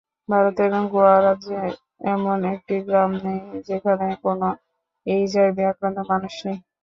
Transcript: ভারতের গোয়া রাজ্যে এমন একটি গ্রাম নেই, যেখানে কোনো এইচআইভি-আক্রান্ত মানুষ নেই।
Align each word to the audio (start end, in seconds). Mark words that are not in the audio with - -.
ভারতের 0.29 0.71
গোয়া 0.91 1.15
রাজ্যে 1.21 1.59
এমন 2.13 2.37
একটি 2.53 2.75
গ্রাম 2.87 3.11
নেই, 3.25 3.39
যেখানে 3.67 4.07
কোনো 4.23 4.47
এইচআইভি-আক্রান্ত 5.05 5.97
মানুষ 6.11 6.33
নেই। 6.45 6.57